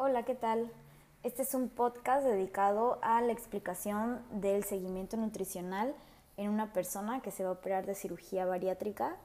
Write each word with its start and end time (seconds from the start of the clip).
Hola, 0.00 0.22
¿qué 0.22 0.36
tal? 0.36 0.70
Este 1.24 1.42
es 1.42 1.54
un 1.54 1.68
podcast 1.68 2.24
dedicado 2.24 3.00
a 3.02 3.20
la 3.20 3.32
explicación 3.32 4.22
del 4.30 4.62
seguimiento 4.62 5.16
nutricional 5.16 5.92
en 6.36 6.50
una 6.50 6.72
persona 6.72 7.20
que 7.20 7.32
se 7.32 7.42
va 7.42 7.48
a 7.48 7.54
operar 7.54 7.84
de 7.84 7.96
cirugía 7.96 8.46
bariátrica, 8.46 9.16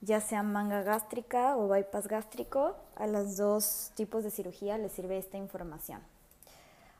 ya 0.00 0.22
sea 0.22 0.42
manga 0.42 0.80
gástrica 0.80 1.58
o 1.58 1.68
bypass 1.68 2.08
gástrico. 2.08 2.76
A 2.94 3.06
los 3.06 3.36
dos 3.36 3.92
tipos 3.94 4.24
de 4.24 4.30
cirugía 4.30 4.78
les 4.78 4.92
sirve 4.92 5.18
esta 5.18 5.36
información. 5.36 6.00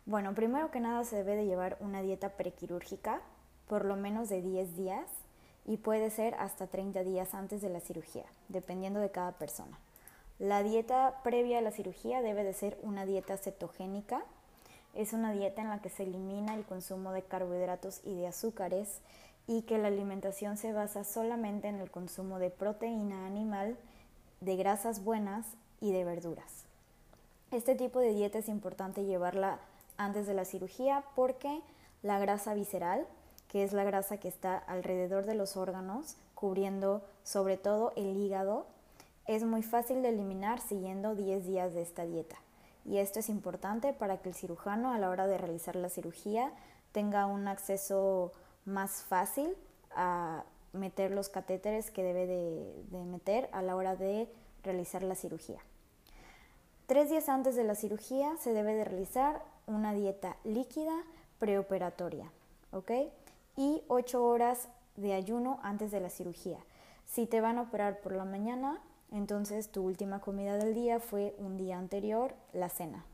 Bueno, 0.04 0.34
primero 0.34 0.70
que 0.70 0.80
nada 0.80 1.02
se 1.04 1.16
debe 1.16 1.36
de 1.36 1.46
llevar 1.46 1.78
una 1.80 2.02
dieta 2.02 2.36
prequirúrgica, 2.36 3.22
por 3.66 3.86
lo 3.86 3.96
menos 3.96 4.28
de 4.28 4.42
10 4.42 4.76
días, 4.76 5.08
y 5.64 5.78
puede 5.78 6.10
ser 6.10 6.34
hasta 6.34 6.66
30 6.66 7.02
días 7.02 7.32
antes 7.32 7.62
de 7.62 7.70
la 7.70 7.80
cirugía, 7.80 8.26
dependiendo 8.50 9.00
de 9.00 9.10
cada 9.10 9.32
persona. 9.32 9.78
La 10.38 10.62
dieta 10.62 11.20
previa 11.24 11.58
a 11.58 11.62
la 11.62 11.70
cirugía 11.70 12.20
debe 12.20 12.44
de 12.44 12.52
ser 12.52 12.78
una 12.82 13.06
dieta 13.06 13.38
cetogénica. 13.38 14.22
Es 14.94 15.14
una 15.14 15.32
dieta 15.32 15.62
en 15.62 15.68
la 15.68 15.80
que 15.80 15.88
se 15.88 16.02
elimina 16.02 16.54
el 16.54 16.64
consumo 16.64 17.12
de 17.12 17.22
carbohidratos 17.22 18.00
y 18.04 18.14
de 18.14 18.26
azúcares 18.26 19.00
y 19.46 19.62
que 19.62 19.78
la 19.78 19.88
alimentación 19.88 20.58
se 20.58 20.72
basa 20.72 21.04
solamente 21.04 21.68
en 21.68 21.76
el 21.76 21.90
consumo 21.90 22.38
de 22.38 22.50
proteína 22.50 23.26
animal, 23.26 23.76
de 24.40 24.56
grasas 24.56 25.04
buenas 25.04 25.46
y 25.80 25.92
de 25.92 26.04
verduras. 26.04 26.64
Este 27.50 27.74
tipo 27.74 28.00
de 28.00 28.12
dieta 28.12 28.38
es 28.38 28.48
importante 28.48 29.04
llevarla 29.04 29.58
antes 29.96 30.26
de 30.26 30.34
la 30.34 30.44
cirugía 30.44 31.04
porque 31.14 31.62
la 32.02 32.18
grasa 32.18 32.52
visceral, 32.52 33.06
que 33.48 33.64
es 33.64 33.72
la 33.72 33.84
grasa 33.84 34.18
que 34.18 34.28
está 34.28 34.58
alrededor 34.58 35.24
de 35.24 35.34
los 35.34 35.56
órganos, 35.56 36.16
cubriendo 36.34 37.02
sobre 37.22 37.56
todo 37.56 37.92
el 37.96 38.16
hígado, 38.16 38.66
es 39.26 39.44
muy 39.44 39.62
fácil 39.62 40.02
de 40.02 40.10
eliminar 40.10 40.60
siguiendo 40.60 41.14
10 41.14 41.46
días 41.46 41.74
de 41.74 41.82
esta 41.82 42.04
dieta. 42.04 42.36
Y 42.84 42.98
esto 42.98 43.18
es 43.18 43.28
importante 43.28 43.92
para 43.92 44.18
que 44.18 44.28
el 44.28 44.34
cirujano 44.34 44.92
a 44.92 44.98
la 44.98 45.10
hora 45.10 45.26
de 45.26 45.38
realizar 45.38 45.74
la 45.74 45.88
cirugía 45.88 46.52
tenga 46.92 47.26
un 47.26 47.48
acceso 47.48 48.32
más 48.64 49.02
fácil 49.02 49.54
a 49.94 50.44
meter 50.72 51.10
los 51.10 51.28
catéteres 51.28 51.90
que 51.90 52.02
debe 52.02 52.26
de, 52.26 53.04
meter 53.04 53.48
a 53.52 53.62
la 53.62 53.74
hora 53.74 53.96
de 53.96 54.28
realizar 54.62 55.02
la 55.02 55.14
cirugía. 55.14 55.58
Tres 56.86 57.10
días 57.10 57.28
antes 57.28 57.56
de 57.56 57.64
la 57.64 57.74
cirugía 57.74 58.36
se 58.38 58.52
debe 58.52 58.74
de 58.74 58.84
realizar 58.84 59.42
una 59.66 59.92
dieta 59.92 60.36
líquida 60.44 61.02
preoperatoria, 61.40 62.30
¿ok? 62.70 62.92
Y 63.56 63.82
ocho 63.88 64.24
horas 64.24 64.68
de 64.96 65.14
ayuno 65.14 65.58
antes 65.62 65.90
de 65.90 66.00
la 66.00 66.10
cirugía. 66.10 66.58
Si 67.04 67.26
te 67.26 67.40
van 67.40 67.58
a 67.58 67.62
operar 67.62 68.00
por 68.00 68.12
la 68.12 68.24
mañana, 68.24 68.80
entonces 69.12 69.70
tu 69.70 69.82
última 69.82 70.20
comida 70.20 70.56
del 70.56 70.74
día 70.74 71.00
fue 71.00 71.34
un 71.38 71.56
día 71.56 71.78
anterior, 71.78 72.34
la 72.52 72.68
cena. 72.68 73.04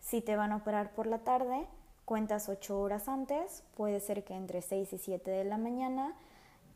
Si 0.00 0.20
te 0.20 0.36
van 0.36 0.52
a 0.52 0.56
operar 0.56 0.92
por 0.92 1.06
la 1.06 1.18
tarde, 1.18 1.66
cuentas 2.04 2.48
8 2.48 2.78
horas 2.78 3.08
antes, 3.08 3.62
puede 3.76 4.00
ser 4.00 4.24
que 4.24 4.34
entre 4.34 4.62
6 4.62 4.92
y 4.92 4.98
7 4.98 5.30
de 5.30 5.44
la 5.44 5.58
mañana 5.58 6.14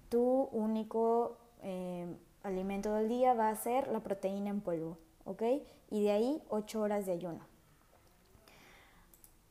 tu 0.08 0.48
único 0.52 1.36
eh, 1.62 2.06
alimento 2.42 2.94
del 2.94 3.08
día 3.08 3.34
va 3.34 3.50
a 3.50 3.56
ser 3.56 3.88
la 3.88 4.00
proteína 4.00 4.50
en 4.50 4.60
polvo, 4.60 4.98
¿ok? 5.24 5.42
Y 5.90 6.04
de 6.04 6.10
ahí 6.10 6.42
8 6.48 6.80
horas 6.80 7.06
de 7.06 7.12
ayuno. 7.12 7.40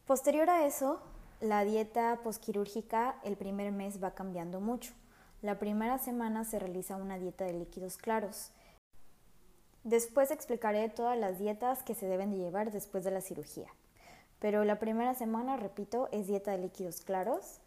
Posterior 0.05 0.49
a 0.49 0.65
eso, 0.65 1.01
la 1.41 1.63
dieta 1.63 2.19
posquirúrgica 2.23 3.19
el 3.23 3.35
primer 3.35 3.71
mes 3.71 4.01
va 4.01 4.11
cambiando 4.11 4.59
mucho. 4.59 4.93
La 5.41 5.59
primera 5.59 5.97
semana 5.97 6.45
se 6.45 6.57
realiza 6.57 6.95
una 6.95 7.19
dieta 7.19 7.45
de 7.45 7.53
líquidos 7.53 7.97
claros. 7.97 8.51
Después 9.87 10.31
explicaré 10.31 10.89
todas 10.89 11.17
las 11.17 11.39
dietas 11.39 11.81
que 11.81 11.95
se 11.95 12.07
deben 12.07 12.29
de 12.31 12.39
llevar 12.39 12.73
después 12.73 13.05
de 13.05 13.11
la 13.11 13.21
cirugía. 13.21 13.69
Pero 14.39 14.65
la 14.65 14.79
primera 14.79 15.13
semana, 15.13 15.55
repito, 15.55 16.09
es 16.11 16.27
dieta 16.27 16.51
de 16.51 16.57
líquidos 16.57 16.99
claros. 16.99 17.61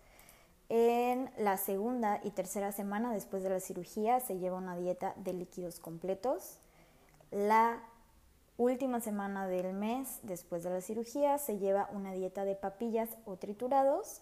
En 0.69 1.31
la 1.39 1.57
segunda 1.57 2.21
y 2.23 2.33
tercera 2.33 2.73
semana 2.73 3.11
después 3.14 3.42
de 3.42 3.48
la 3.48 3.59
cirugía 3.59 4.20
se 4.20 4.36
lleva 4.36 4.59
una 4.59 4.77
dieta 4.77 5.14
de 5.17 5.33
líquidos 5.33 5.80
completos. 5.80 6.59
La 7.30 7.80
última 8.59 9.01
semana 9.01 9.47
del 9.47 9.73
mes 9.73 10.19
después 10.23 10.63
de 10.63 10.69
la 10.69 10.83
cirugía 10.83 11.39
se 11.39 11.57
lleva 11.57 11.89
una 11.91 12.13
dieta 12.13 12.45
de 12.45 12.55
papillas 12.55 13.09
o 13.25 13.36
triturados 13.36 14.20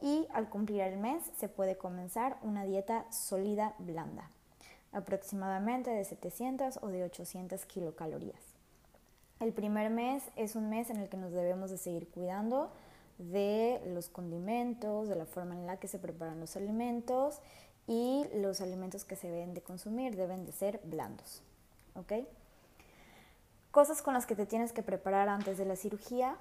y 0.00 0.26
al 0.32 0.48
cumplir 0.48 0.80
el 0.80 0.98
mes 0.98 1.22
se 1.38 1.48
puede 1.48 1.78
comenzar 1.78 2.38
una 2.42 2.64
dieta 2.64 3.06
sólida 3.12 3.76
blanda 3.78 4.32
aproximadamente 4.92 5.90
de 5.90 6.04
700 6.04 6.78
o 6.82 6.88
de 6.88 7.04
800 7.04 7.64
kilocalorías. 7.66 8.40
El 9.40 9.52
primer 9.52 9.90
mes 9.90 10.22
es 10.36 10.56
un 10.56 10.70
mes 10.70 10.88
en 10.90 10.96
el 10.96 11.08
que 11.08 11.16
nos 11.16 11.32
debemos 11.32 11.70
de 11.70 11.78
seguir 11.78 12.08
cuidando 12.08 12.70
de 13.18 13.80
los 13.86 14.08
condimentos, 14.08 15.08
de 15.08 15.16
la 15.16 15.26
forma 15.26 15.54
en 15.54 15.66
la 15.66 15.78
que 15.78 15.88
se 15.88 15.98
preparan 15.98 16.40
los 16.40 16.56
alimentos 16.56 17.40
y 17.86 18.24
los 18.34 18.60
alimentos 18.60 19.04
que 19.04 19.16
se 19.16 19.30
deben 19.30 19.54
de 19.54 19.62
consumir 19.62 20.16
deben 20.16 20.46
de 20.46 20.52
ser 20.52 20.80
blandos. 20.84 21.42
¿Ok? 21.94 22.12
Cosas 23.70 24.00
con 24.00 24.14
las 24.14 24.26
que 24.26 24.36
te 24.36 24.46
tienes 24.46 24.72
que 24.72 24.82
preparar 24.82 25.28
antes 25.28 25.58
de 25.58 25.66
la 25.66 25.76
cirugía, 25.76 26.36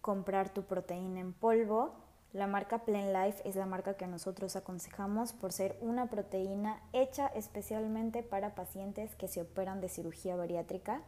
comprar 0.00 0.48
tu 0.48 0.62
proteína 0.62 1.20
en 1.20 1.32
polvo, 1.32 1.92
la 2.32 2.46
marca 2.46 2.78
Plain 2.84 3.12
Life 3.12 3.48
es 3.48 3.56
la 3.56 3.66
marca 3.66 3.94
que 3.94 4.06
nosotros 4.06 4.54
aconsejamos 4.54 5.32
por 5.32 5.52
ser 5.52 5.78
una 5.80 6.10
proteína 6.10 6.80
hecha 6.92 7.26
especialmente 7.28 8.22
para 8.22 8.54
pacientes 8.54 9.14
que 9.14 9.28
se 9.28 9.40
operan 9.40 9.80
de 9.80 9.88
cirugía 9.88 10.36
bariátrica, 10.36 11.00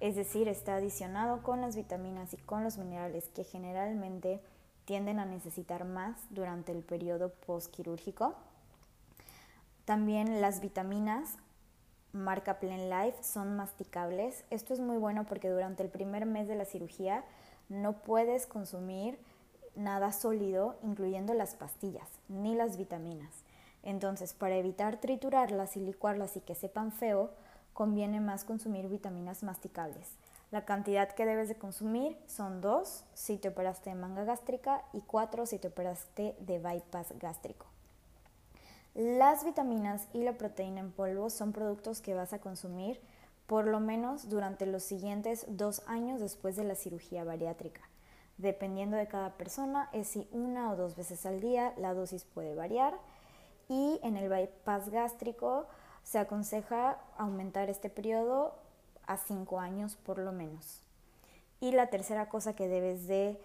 es 0.00 0.16
decir, 0.16 0.48
está 0.48 0.74
adicionado 0.76 1.42
con 1.44 1.60
las 1.60 1.76
vitaminas 1.76 2.34
y 2.34 2.36
con 2.38 2.64
los 2.64 2.76
minerales 2.76 3.28
que 3.28 3.44
generalmente 3.44 4.40
tienden 4.84 5.20
a 5.20 5.24
necesitar 5.24 5.84
más 5.84 6.18
durante 6.30 6.72
el 6.72 6.82
periodo 6.82 7.30
postquirúrgico. 7.46 8.34
También 9.84 10.40
las 10.40 10.60
vitaminas 10.60 11.36
marca 12.12 12.58
Plain 12.58 12.90
Life 12.90 13.22
son 13.22 13.56
masticables. 13.56 14.44
Esto 14.50 14.74
es 14.74 14.80
muy 14.80 14.96
bueno 14.98 15.24
porque 15.24 15.48
durante 15.48 15.84
el 15.84 15.88
primer 15.88 16.26
mes 16.26 16.48
de 16.48 16.56
la 16.56 16.64
cirugía 16.64 17.24
no 17.68 17.92
puedes 17.92 18.46
consumir 18.46 19.18
nada 19.76 20.12
sólido, 20.12 20.76
incluyendo 20.82 21.34
las 21.34 21.54
pastillas, 21.54 22.08
ni 22.28 22.54
las 22.54 22.76
vitaminas. 22.76 23.32
Entonces, 23.82 24.32
para 24.32 24.56
evitar 24.56 25.00
triturarlas 25.00 25.76
y 25.76 25.80
licuarlas 25.80 26.36
y 26.36 26.40
que 26.40 26.54
sepan 26.54 26.92
feo, 26.92 27.30
conviene 27.72 28.20
más 28.20 28.44
consumir 28.44 28.88
vitaminas 28.88 29.42
masticables. 29.42 30.08
La 30.50 30.64
cantidad 30.64 31.10
que 31.10 31.24
debes 31.24 31.48
de 31.48 31.56
consumir 31.56 32.18
son 32.26 32.60
dos 32.60 33.04
si 33.14 33.38
te 33.38 33.48
operaste 33.48 33.90
de 33.90 33.96
manga 33.96 34.24
gástrica 34.24 34.84
y 34.92 35.00
cuatro 35.00 35.46
si 35.46 35.58
te 35.58 35.68
operaste 35.68 36.36
de 36.40 36.58
bypass 36.58 37.18
gástrico. 37.18 37.66
Las 38.94 39.44
vitaminas 39.44 40.06
y 40.12 40.22
la 40.22 40.34
proteína 40.34 40.80
en 40.80 40.92
polvo 40.92 41.30
son 41.30 41.52
productos 41.52 42.02
que 42.02 42.12
vas 42.12 42.34
a 42.34 42.40
consumir 42.40 43.00
por 43.46 43.66
lo 43.66 43.80
menos 43.80 44.28
durante 44.28 44.66
los 44.66 44.82
siguientes 44.82 45.46
dos 45.48 45.82
años 45.86 46.20
después 46.20 46.56
de 46.56 46.64
la 46.64 46.74
cirugía 46.74 47.24
bariátrica. 47.24 47.80
Dependiendo 48.42 48.96
de 48.96 49.06
cada 49.06 49.30
persona, 49.34 49.88
es 49.92 50.08
si 50.08 50.26
una 50.32 50.72
o 50.72 50.76
dos 50.76 50.96
veces 50.96 51.24
al 51.26 51.40
día, 51.40 51.72
la 51.76 51.94
dosis 51.94 52.24
puede 52.24 52.56
variar. 52.56 52.98
Y 53.68 54.00
en 54.02 54.16
el 54.16 54.28
bypass 54.28 54.90
gástrico 54.90 55.66
se 56.02 56.18
aconseja 56.18 56.98
aumentar 57.16 57.70
este 57.70 57.88
periodo 57.88 58.52
a 59.06 59.16
cinco 59.16 59.60
años 59.60 59.94
por 59.94 60.18
lo 60.18 60.32
menos. 60.32 60.82
Y 61.60 61.70
la 61.70 61.86
tercera 61.86 62.28
cosa 62.28 62.56
que 62.56 62.66
debes 62.66 63.06
de 63.06 63.40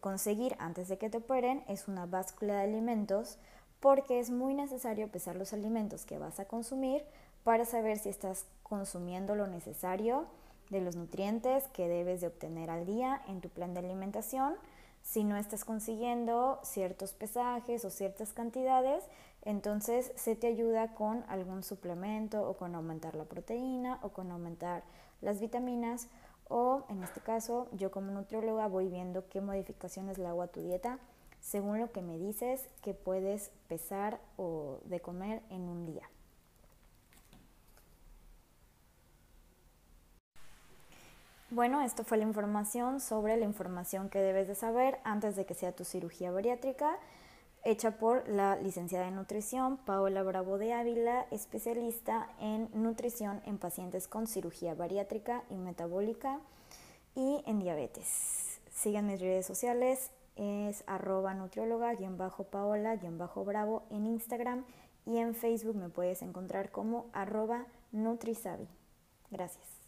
conseguir 0.00 0.54
antes 0.58 0.88
de 0.88 0.98
que 0.98 1.08
te 1.08 1.16
operen 1.16 1.64
es 1.66 1.88
una 1.88 2.04
báscula 2.04 2.56
de 2.56 2.64
alimentos 2.64 3.38
porque 3.80 4.20
es 4.20 4.28
muy 4.28 4.52
necesario 4.52 5.08
pesar 5.08 5.34
los 5.34 5.54
alimentos 5.54 6.04
que 6.04 6.18
vas 6.18 6.38
a 6.40 6.44
consumir 6.44 7.02
para 7.42 7.64
saber 7.64 7.98
si 7.98 8.10
estás 8.10 8.44
consumiendo 8.62 9.34
lo 9.34 9.46
necesario 9.46 10.26
de 10.72 10.80
los 10.80 10.96
nutrientes 10.96 11.68
que 11.68 11.86
debes 11.86 12.20
de 12.20 12.26
obtener 12.26 12.70
al 12.70 12.86
día 12.86 13.22
en 13.28 13.40
tu 13.40 13.48
plan 13.48 13.74
de 13.74 13.80
alimentación. 13.80 14.54
Si 15.02 15.22
no 15.22 15.36
estás 15.36 15.64
consiguiendo 15.64 16.58
ciertos 16.64 17.12
pesajes 17.12 17.84
o 17.84 17.90
ciertas 17.90 18.32
cantidades, 18.32 19.04
entonces 19.42 20.12
se 20.16 20.34
te 20.34 20.46
ayuda 20.46 20.94
con 20.94 21.24
algún 21.28 21.62
suplemento 21.62 22.48
o 22.48 22.56
con 22.56 22.74
aumentar 22.74 23.14
la 23.14 23.24
proteína 23.24 23.98
o 24.02 24.08
con 24.08 24.30
aumentar 24.30 24.82
las 25.20 25.40
vitaminas 25.40 26.08
o 26.48 26.84
en 26.88 27.02
este 27.02 27.20
caso 27.20 27.68
yo 27.72 27.90
como 27.90 28.12
nutrióloga 28.12 28.66
voy 28.66 28.88
viendo 28.88 29.28
qué 29.28 29.40
modificaciones 29.40 30.18
le 30.18 30.26
hago 30.26 30.42
a 30.42 30.48
tu 30.48 30.60
dieta 30.60 30.98
según 31.40 31.80
lo 31.80 31.90
que 31.92 32.02
me 32.02 32.18
dices 32.18 32.68
que 32.82 32.94
puedes 32.94 33.50
pesar 33.68 34.20
o 34.36 34.78
de 34.84 35.00
comer 35.00 35.42
en 35.50 35.62
un 35.62 35.86
día. 35.86 36.08
Bueno, 41.54 41.82
esto 41.82 42.02
fue 42.02 42.16
la 42.16 42.24
información 42.24 42.98
sobre 42.98 43.36
la 43.36 43.44
información 43.44 44.08
que 44.08 44.22
debes 44.22 44.48
de 44.48 44.54
saber 44.54 44.98
antes 45.04 45.36
de 45.36 45.44
que 45.44 45.52
sea 45.52 45.76
tu 45.76 45.84
cirugía 45.84 46.30
bariátrica, 46.30 46.98
hecha 47.62 47.98
por 47.98 48.26
la 48.26 48.56
licenciada 48.56 49.06
en 49.06 49.16
nutrición 49.16 49.76
Paola 49.76 50.22
Bravo 50.22 50.56
de 50.56 50.72
Ávila, 50.72 51.26
especialista 51.30 52.30
en 52.40 52.70
nutrición 52.72 53.42
en 53.44 53.58
pacientes 53.58 54.08
con 54.08 54.26
cirugía 54.26 54.74
bariátrica 54.74 55.42
y 55.50 55.56
metabólica. 55.56 56.40
y 57.14 57.42
en 57.44 57.58
diabetes. 57.58 58.62
Sigan 58.70 59.06
mis 59.06 59.20
redes 59.20 59.44
sociales, 59.44 60.10
es 60.36 60.82
arroba 60.86 61.34
nutrióloga-paola-bravo 61.34 63.82
en 63.90 64.06
Instagram 64.06 64.64
y 65.04 65.18
en 65.18 65.34
Facebook 65.34 65.76
me 65.76 65.90
puedes 65.90 66.22
encontrar 66.22 66.70
como 66.70 67.10
arroba 67.12 67.66
nutrisavi. 67.92 68.66
Gracias. 69.30 69.81